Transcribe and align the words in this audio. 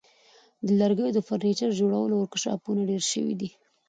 د 0.65 0.67
لرګیو 0.79 1.15
د 1.15 1.19
فرنیچر 1.27 1.69
جوړولو 1.79 2.13
ورکشاپونه 2.17 2.81
ډیر 2.89 3.03
شوي 3.11 3.33
دي. 3.39 3.49